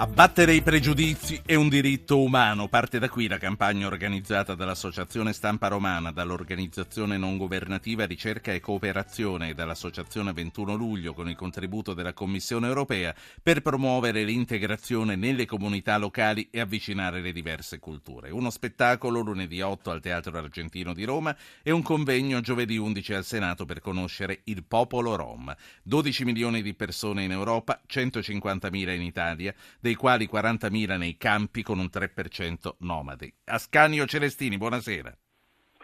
[0.00, 2.68] Abbattere i pregiudizi è un diritto umano.
[2.68, 9.50] Parte da qui la campagna organizzata dall'Associazione Stampa Romana, dall'organizzazione non governativa Ricerca e Cooperazione
[9.50, 15.98] e dall'Associazione 21 Luglio con il contributo della Commissione europea per promuovere l'integrazione nelle comunità
[15.98, 18.30] locali e avvicinare le diverse culture.
[18.30, 23.24] Uno spettacolo lunedì 8 al Teatro Argentino di Roma e un convegno giovedì 11 al
[23.26, 25.54] Senato per conoscere il popolo rom.
[25.82, 31.78] 12 milioni di persone in Europa, 150.000 in Italia dei quali 40.000 nei campi con
[31.78, 33.32] un 3% nomadi.
[33.44, 35.16] Ascanio Celestini, buonasera.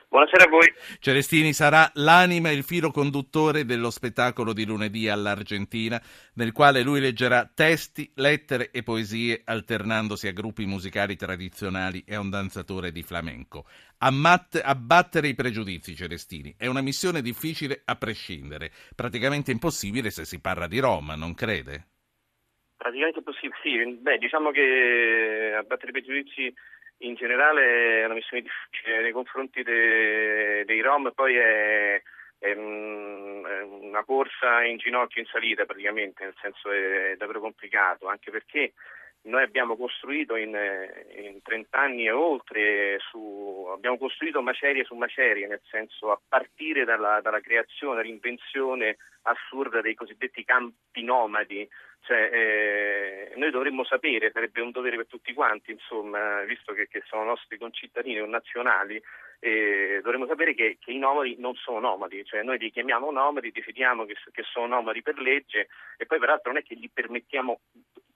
[0.09, 0.73] Buonasera a voi.
[1.01, 6.01] Celestini sarà l'anima e il filo conduttore dello spettacolo di lunedì all'Argentina,
[6.35, 12.21] nel quale lui leggerà testi, lettere e poesie alternandosi a gruppi musicali tradizionali e a
[12.21, 13.67] un danzatore di flamenco.
[13.99, 20.41] Ammatt- abbattere i pregiudizi, Celestini, è una missione difficile a prescindere, praticamente impossibile se si
[20.41, 21.89] parla di Roma, non crede?
[22.87, 23.99] Praticamente possibile, sì.
[24.01, 26.55] Beh, diciamo che abbattere i pregiudizi
[26.99, 32.01] in generale è una missione difficile nei confronti de, dei Rom, poi è,
[32.39, 38.31] è, una corsa in ginocchio in salita praticamente, nel senso è, è davvero complicato, anche
[38.31, 38.75] perché
[39.27, 40.57] noi abbiamo costruito in,
[41.17, 46.85] in 30 anni e oltre, su, abbiamo costruito macerie su macerie, nel senso a partire
[46.85, 51.69] dalla, dalla creazione, dall'invenzione assurda dei cosiddetti campi nomadi,
[52.03, 57.03] cioè, eh, noi dovremmo sapere, sarebbe un dovere per tutti quanti, insomma, visto che, che
[57.07, 59.03] sono nostri concittadini o nazionali,
[59.41, 63.51] eh, dovremmo sapere che, che, i nomadi non sono nomadi, cioè noi li chiamiamo nomadi,
[63.51, 67.61] decidiamo che, che sono nomadi per legge e poi peraltro non è che gli permettiamo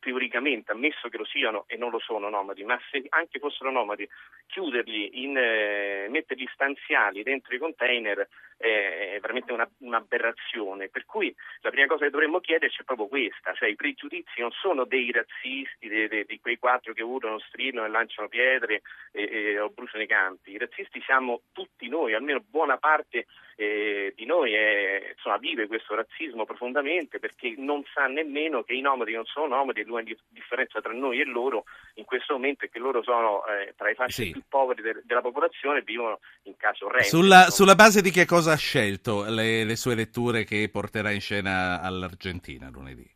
[0.00, 4.08] teoricamente, ammesso che lo siano e non lo sono nomadi, ma se anche fossero nomadi,
[4.46, 8.26] chiuderli, in, eh, metterli stanziali dentro i container
[8.60, 10.88] è veramente una, un'aberrazione.
[10.88, 14.50] Per cui la prima cosa che dovremmo chiederci è proprio questa, cioè i pregiudizi non
[14.50, 19.22] sono dei razzisti, di, di, di quei quattro che urlano, strillano e lanciano pietre e,
[19.22, 23.26] e, o bruciano i campi, i razzisti siamo tutti noi, almeno buona parte
[23.60, 28.80] eh, di noi è, insomma, vive questo razzismo profondamente perché non sa nemmeno che i
[28.80, 31.64] nomadi non sono nomadi e l'unica differenza tra noi e loro
[31.94, 34.30] in questo momento è che loro sono eh, tra i fasci sì.
[34.30, 37.08] più poveri de- della popolazione e vivono in case orrende.
[37.08, 41.20] Sulla, sulla, base di che cosa ha scelto le, le sue letture che porterà in
[41.20, 43.08] scena all'Argentina lunedì?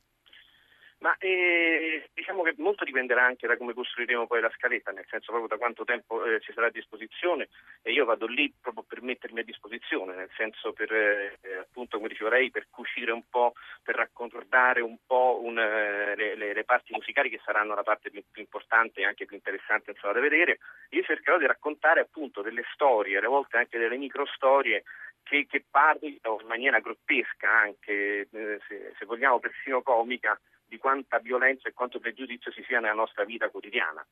[1.04, 5.32] Ma eh, diciamo che molto dipenderà anche da come costruiremo poi la scaletta, nel senso
[5.32, 7.50] proprio da quanto tempo eh, ci sarà a disposizione
[7.82, 12.08] e io vado lì proprio per mettermi a disposizione, nel senso per eh, appunto come
[12.08, 13.52] diceva lei, per cucire un po',
[13.82, 18.08] per raccordare un po' un, eh, le, le, le, parti musicali che saranno la parte
[18.08, 20.58] più, più importante e anche più interessante insomma, da vedere.
[20.88, 24.84] Io cercherò di raccontare appunto delle storie, alle volte anche delle micro storie
[25.24, 31.18] che, che parlino in maniera grottesca anche, eh, se, se vogliamo persino comica, di quanta
[31.18, 34.06] violenza e quanto pregiudizio ci sia nella nostra vita quotidiana.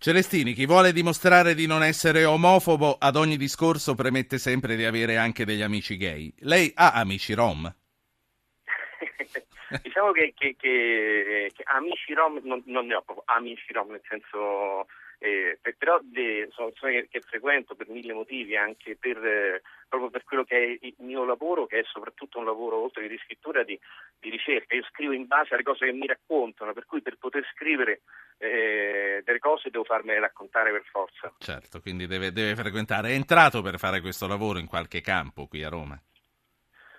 [0.00, 5.16] Celestini, chi vuole dimostrare di non essere omofobo ad ogni discorso premette sempre di avere
[5.16, 6.32] anche degli amici gay.
[6.40, 7.66] Lei ha amici rom?
[9.82, 14.02] diciamo che, che, che, che, amici rom non, non, ne ho proprio amici rom, nel
[14.08, 14.86] senso
[15.20, 20.22] eh, però de, sono persone che, frequento per mille motivi, anche per, eh, proprio per
[20.24, 23.64] quello che è il mio lavoro, che è soprattutto un lavoro oltre che di scrittura,
[23.64, 23.78] di,
[24.20, 24.76] di, ricerca.
[24.76, 28.02] Io scrivo in base alle cose che mi raccontano, per cui per poter scrivere
[28.38, 31.34] eh, delle cose devo farmele raccontare per forza.
[31.38, 33.10] Certo, quindi deve, deve frequentare.
[33.10, 36.00] È entrato per fare questo lavoro in qualche campo qui a Roma?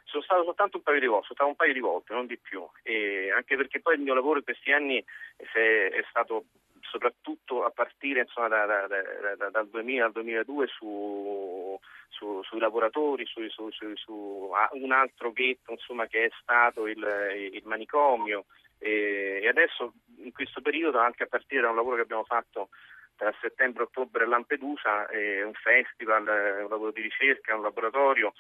[0.10, 3.32] Sono stato soltanto un paio di volte, un paio di volte, non di più, e
[3.32, 5.04] anche perché poi il mio lavoro in questi anni
[5.36, 6.46] è stato
[6.82, 13.26] soprattutto a partire insomma, da, da, da, dal 2000 al 2002 su, su, sui lavoratori,
[13.26, 17.06] su, su, un altro ghetto insomma, che è stato il,
[17.54, 18.46] il manicomio.
[18.82, 22.70] E adesso in questo periodo anche a partire da un lavoro che abbiamo fatto
[23.20, 26.24] tra settembre e ottobre a Lampedusa, è un festival,
[26.64, 28.34] un lavoro di ricerca, un laboratorio.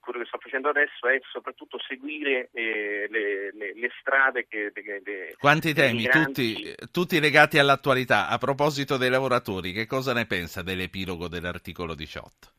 [0.00, 4.72] quello che sto facendo adesso è soprattutto seguire eh, le, le, le, strade che...
[4.72, 8.28] De, Quanti temi, tutti, tutti, legati all'attualità.
[8.28, 12.57] A proposito dei lavoratori, che cosa ne pensa dell'epilogo dell'articolo 18?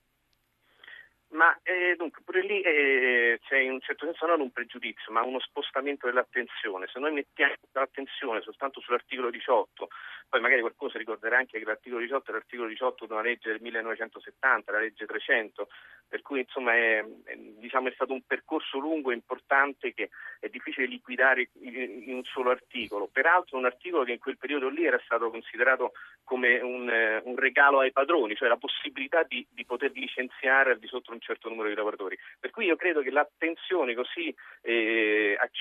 [1.39, 5.23] Ma eh, dunque, pure lì eh, c'è in un certo senso non un pregiudizio, ma
[5.23, 6.87] uno spostamento dell'attenzione.
[6.91, 9.87] Se noi mettiamo l'attenzione soltanto sull'articolo 18,
[10.27, 13.51] poi magari qualcuno si ricorderà anche che l'articolo 18 è l'articolo 18 di una legge
[13.51, 15.69] del 1970, la legge 300,
[16.09, 20.09] per cui insomma è, è, diciamo, è, stato un percorso lungo e importante che
[20.41, 23.07] è difficile liquidare in un solo articolo.
[23.07, 25.93] Peraltro un articolo che in quel periodo lì era stato considerato
[26.25, 30.87] come un, un regalo ai padroni, cioè la possibilità di, di, poter licenziare al di
[30.87, 32.17] sotto un certo numero di lavoratori.
[32.39, 35.08] Per cui io credo che l'attenzione così eh,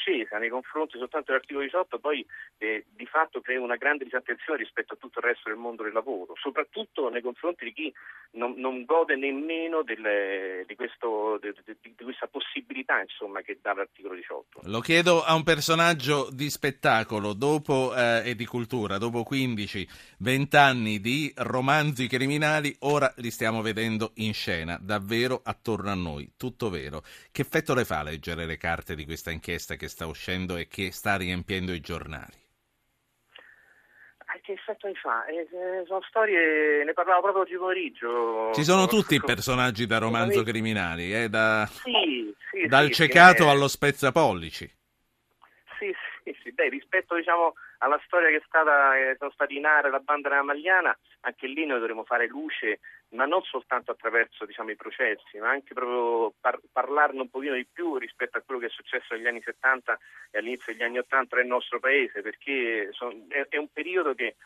[0.09, 2.25] accesa nei confronti soltanto dell'articolo 18 poi
[2.59, 5.93] eh, di fatto crea una grande disattenzione rispetto a tutto il resto del mondo del
[5.93, 7.93] lavoro, soprattutto nei confronti di chi
[8.33, 14.15] non, non gode nemmeno delle di, questo, di, di, questa possibilità insomma, che dà l'articolo
[14.15, 14.61] 18.
[14.65, 21.01] Lo chiedo a un personaggio di spettacolo dopo, eh, e di cultura, dopo 15-20 anni
[21.01, 27.03] di romanzi criminali, ora li stiamo vedendo in scena, davvero attorno a noi, tutto vero.
[27.31, 30.91] Che effetto le fa leggere le carte di questa inchiesta che sta uscendo e che
[30.93, 32.47] sta riempiendo i giornali?
[34.49, 35.27] che effetto mi fa?
[35.27, 35.47] Eh,
[35.87, 38.51] sono storie, ne parlavo proprio oggi pomeriggio.
[38.55, 43.43] Ci sono tutti i personaggi da romanzo criminali, eh, da, sì, sì, dal sì, cecato
[43.43, 44.77] sì, allo spezzapollici.
[46.29, 46.53] Sì, sì.
[46.53, 50.29] Beh, rispetto diciamo, alla storia che è stata, eh, sono stati in area la banda
[50.29, 52.81] della Magliana, anche lì noi dovremo fare luce,
[53.11, 57.67] ma non soltanto attraverso diciamo, i processi, ma anche proprio par- parlarne un pochino di
[57.71, 59.99] più rispetto a quello che è successo negli anni 70
[60.31, 64.37] e all'inizio degli anni 80 nel nostro paese, perché son, è, è, un periodo che,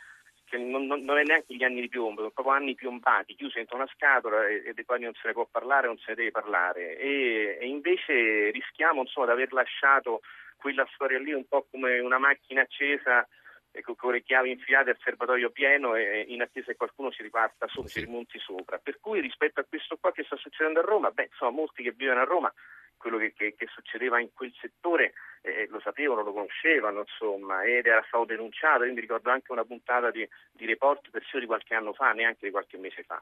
[0.44, 3.56] che non, non, non, è neanche gli anni di piombo, sono proprio anni piombati, chiusi
[3.56, 6.14] dentro una scatola e, e dei quali non se ne può parlare, non se ne
[6.14, 6.96] deve parlare.
[6.96, 10.20] E, e invece rischiamo insomma, di aver lasciato
[10.62, 13.26] quella storia lì un po' come una macchina accesa
[13.72, 17.66] ecco, con le chiavi infilate al serbatoio pieno e in attesa che qualcuno si riparta
[17.66, 17.98] sopra, sì.
[17.98, 18.78] si rimonti sopra.
[18.78, 21.92] Per cui rispetto a questo qua che sta succedendo a Roma, beh, insomma, molti che
[21.92, 22.52] vivono a Roma,
[22.96, 27.86] quello che, che, che succedeva in quel settore eh, lo sapevano, lo conoscevano, insomma, ed
[27.86, 28.84] era stato denunciato.
[28.84, 32.46] Io mi ricordo anche una puntata di, di report persino di qualche anno fa, neanche
[32.46, 33.20] di qualche mese fa.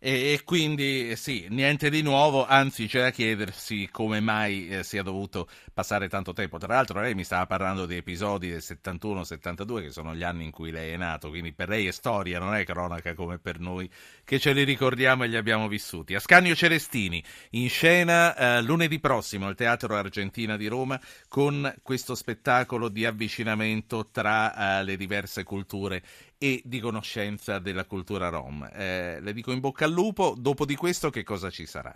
[0.00, 5.02] E, e, quindi sì, niente di nuovo, anzi c'è da chiedersi come mai eh, sia
[5.02, 6.56] dovuto passare tanto tempo.
[6.58, 10.50] Tra l'altro lei mi stava parlando di episodi del 71-72 che sono gli anni in
[10.52, 13.90] cui lei è nato, quindi per lei è storia, non è cronaca come per noi
[14.24, 16.14] che ce li ricordiamo e li abbiamo vissuti.
[16.14, 22.88] Ascanio Celestini in scena eh, lunedì prossimo al Teatro Argentina di Roma con questo spettacolo
[22.88, 26.00] di avvicinamento tra eh, le diverse culture
[26.38, 28.68] e di conoscenza della cultura rom.
[28.72, 31.92] Eh, le dico in bocca al lupo, dopo di questo che cosa ci sarà?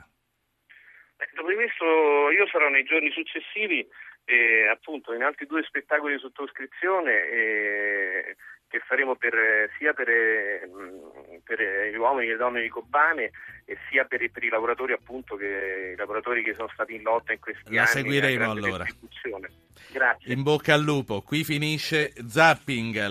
[1.17, 1.85] Eh, dopo di questo
[2.31, 3.87] io sarò nei giorni successivi
[4.25, 8.37] eh, appunto in altri due spettacoli di sottoscrizione eh,
[8.69, 9.35] che faremo per,
[9.79, 11.61] sia per, mm, per,
[11.93, 13.31] gli uomini e le donne di Kobane
[13.67, 17.33] e sia per, per i lavoratori appunto che, i lavoratori che sono stati in lotta
[17.33, 18.11] in questi La anni.
[18.11, 18.87] La seguiremo allora.
[19.93, 20.33] Grazie.
[20.33, 21.21] In bocca al lupo.
[21.21, 23.09] Qui finisce Zapping.